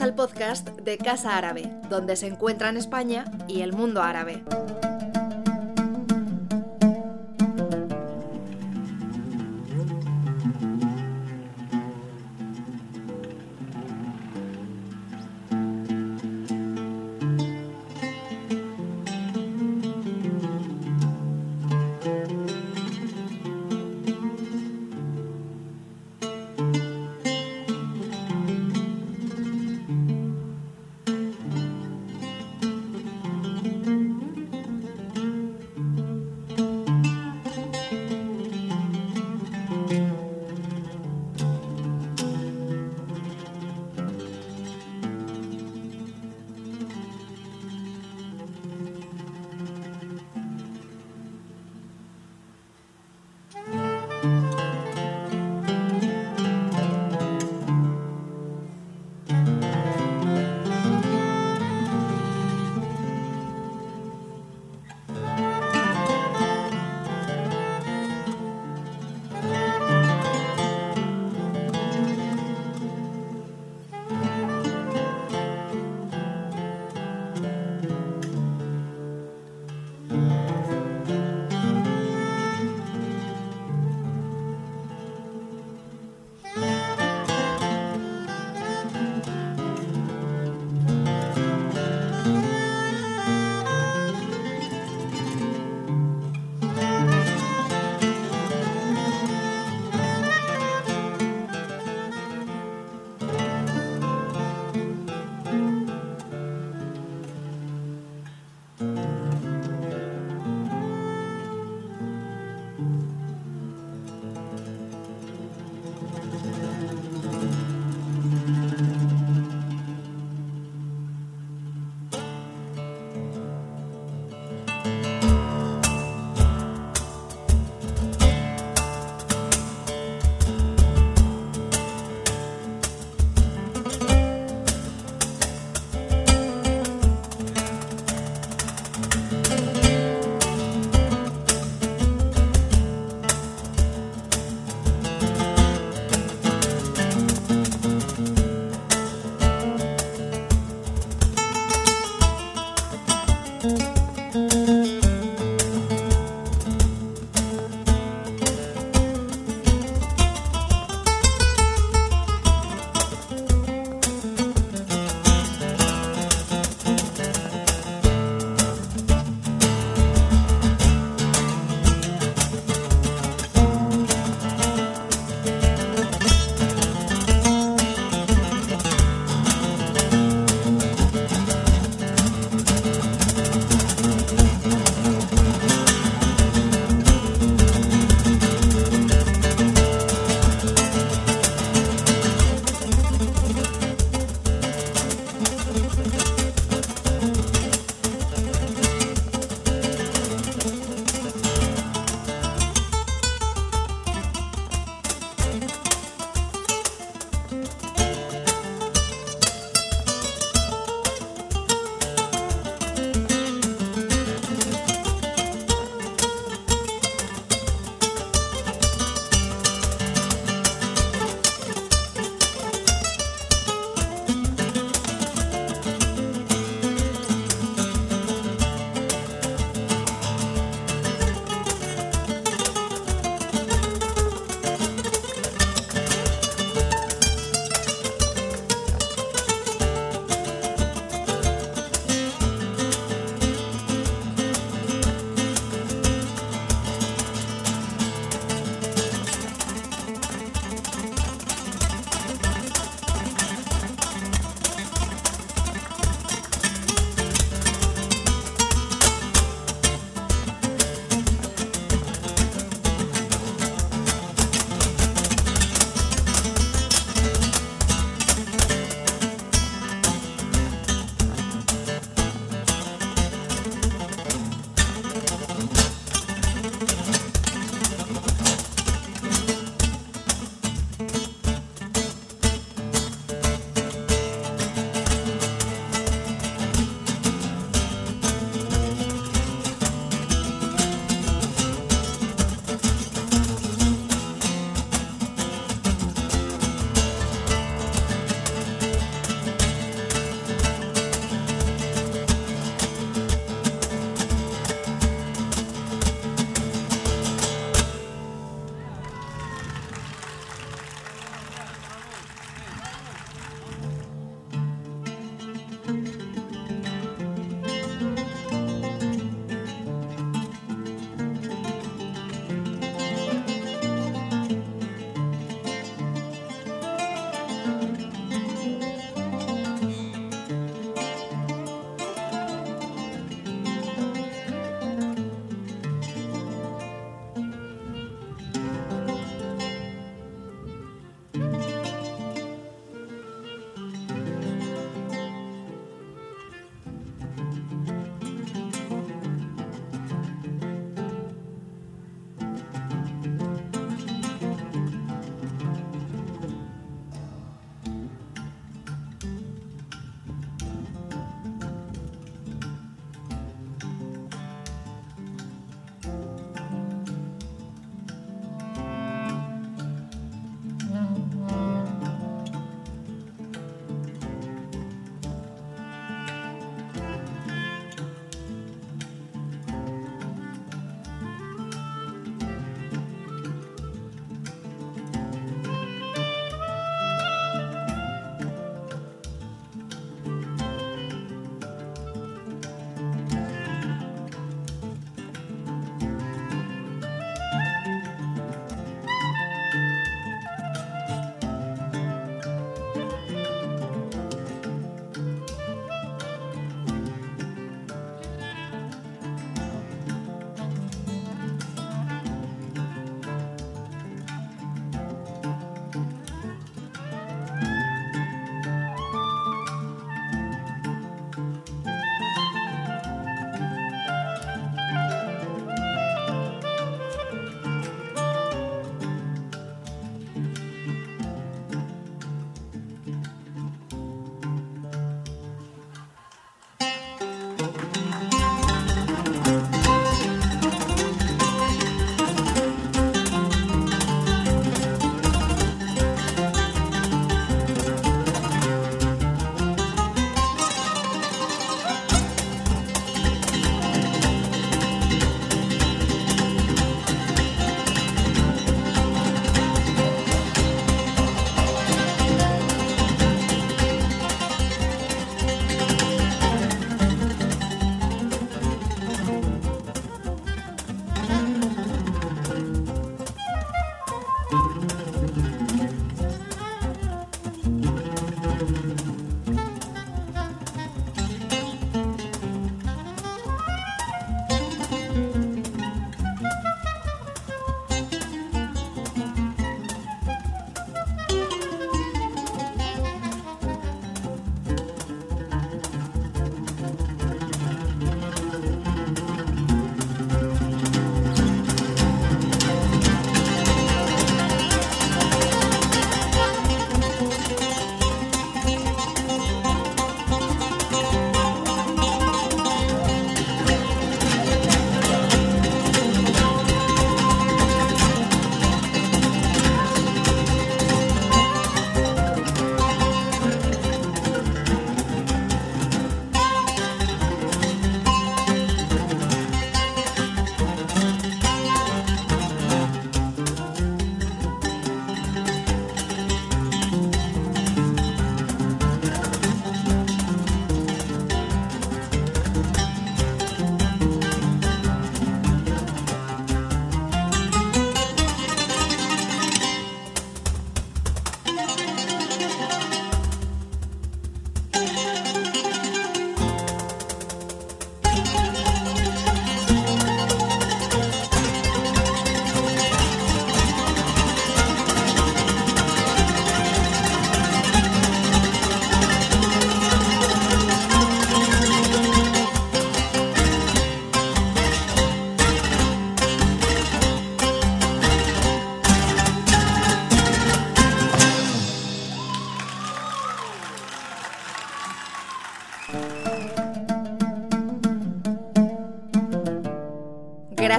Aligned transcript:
Al 0.00 0.14
podcast 0.14 0.68
de 0.80 0.98
Casa 0.98 1.36
Árabe, 1.36 1.70
donde 1.88 2.16
se 2.16 2.26
encuentran 2.26 2.76
España 2.76 3.26
y 3.46 3.60
el 3.60 3.72
mundo 3.72 4.02
árabe. 4.02 4.42